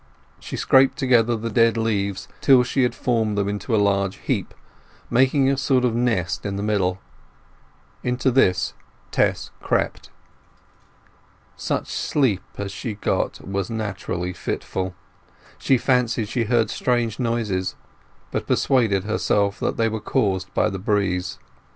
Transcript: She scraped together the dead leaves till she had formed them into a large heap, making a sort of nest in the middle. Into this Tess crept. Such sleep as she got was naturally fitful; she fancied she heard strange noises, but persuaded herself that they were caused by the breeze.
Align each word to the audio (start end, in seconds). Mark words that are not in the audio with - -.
She 0.39 0.57
scraped 0.57 0.97
together 0.97 1.35
the 1.35 1.51
dead 1.51 1.77
leaves 1.77 2.27
till 2.41 2.63
she 2.63 2.81
had 2.81 2.95
formed 2.95 3.37
them 3.37 3.47
into 3.47 3.75
a 3.75 3.77
large 3.77 4.15
heap, 4.15 4.55
making 5.11 5.47
a 5.47 5.55
sort 5.57 5.85
of 5.85 5.93
nest 5.93 6.43
in 6.43 6.55
the 6.55 6.63
middle. 6.63 6.99
Into 8.01 8.31
this 8.31 8.73
Tess 9.11 9.51
crept. 9.61 10.09
Such 11.55 11.87
sleep 11.89 12.41
as 12.57 12.71
she 12.71 12.95
got 12.95 13.47
was 13.47 13.69
naturally 13.69 14.33
fitful; 14.33 14.95
she 15.59 15.77
fancied 15.77 16.29
she 16.29 16.45
heard 16.45 16.71
strange 16.71 17.19
noises, 17.19 17.75
but 18.31 18.47
persuaded 18.47 19.03
herself 19.03 19.59
that 19.59 19.77
they 19.77 19.87
were 19.87 20.01
caused 20.01 20.51
by 20.55 20.71
the 20.71 20.79
breeze. 20.79 21.37